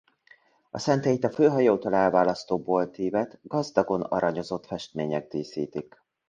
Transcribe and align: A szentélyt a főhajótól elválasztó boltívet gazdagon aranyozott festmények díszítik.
A 0.69 0.77
szentélyt 0.77 1.23
a 1.23 1.29
főhajótól 1.31 1.93
elválasztó 1.93 2.57
boltívet 2.59 3.39
gazdagon 3.43 4.01
aranyozott 4.01 4.65
festmények 4.65 5.27
díszítik. 5.27 6.01